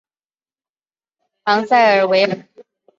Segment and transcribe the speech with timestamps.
[1.43, 2.47] 昂塞尔维尔。